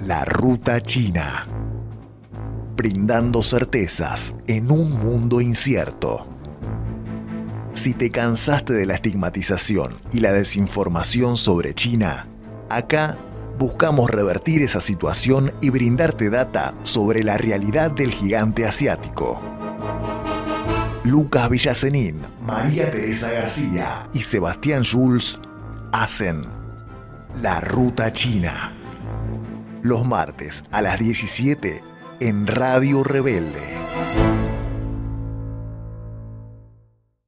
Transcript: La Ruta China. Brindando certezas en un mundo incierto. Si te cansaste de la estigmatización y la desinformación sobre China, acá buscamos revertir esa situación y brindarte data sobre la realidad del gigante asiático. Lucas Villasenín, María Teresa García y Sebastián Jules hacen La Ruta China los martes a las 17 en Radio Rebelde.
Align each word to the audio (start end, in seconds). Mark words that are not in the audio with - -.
La 0.00 0.24
Ruta 0.24 0.82
China. 0.82 1.46
Brindando 2.76 3.42
certezas 3.42 4.34
en 4.46 4.70
un 4.70 4.90
mundo 4.90 5.40
incierto. 5.40 6.26
Si 7.72 7.94
te 7.94 8.10
cansaste 8.10 8.74
de 8.74 8.84
la 8.84 8.94
estigmatización 8.94 9.94
y 10.12 10.20
la 10.20 10.32
desinformación 10.32 11.38
sobre 11.38 11.74
China, 11.74 12.28
acá 12.68 13.16
buscamos 13.58 14.10
revertir 14.10 14.62
esa 14.62 14.82
situación 14.82 15.54
y 15.62 15.70
brindarte 15.70 16.28
data 16.28 16.74
sobre 16.82 17.22
la 17.22 17.38
realidad 17.38 17.90
del 17.90 18.10
gigante 18.10 18.66
asiático. 18.66 19.40
Lucas 21.04 21.48
Villasenín, 21.48 22.26
María 22.42 22.90
Teresa 22.90 23.30
García 23.30 24.08
y 24.12 24.18
Sebastián 24.18 24.82
Jules 24.84 25.38
hacen 25.92 26.44
La 27.40 27.60
Ruta 27.60 28.12
China 28.12 28.73
los 29.84 30.06
martes 30.06 30.64
a 30.72 30.80
las 30.80 30.98
17 30.98 31.84
en 32.20 32.46
Radio 32.46 33.04
Rebelde. 33.04 34.33